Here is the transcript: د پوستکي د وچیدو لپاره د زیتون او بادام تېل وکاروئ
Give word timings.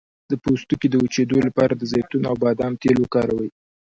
د 0.29 0.33
پوستکي 0.43 0.87
د 0.91 0.95
وچیدو 1.03 1.37
لپاره 1.47 1.73
د 1.75 1.81
زیتون 1.91 2.21
او 2.31 2.35
بادام 2.43 2.73
تېل 2.81 2.97
وکاروئ 3.01 3.49